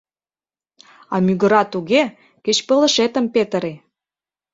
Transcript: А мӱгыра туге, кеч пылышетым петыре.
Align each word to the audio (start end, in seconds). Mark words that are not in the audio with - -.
А 1.13 1.15
мӱгыра 1.25 1.61
туге, 1.73 2.03
кеч 2.43 2.57
пылышетым 2.67 3.25
петыре. 3.33 3.73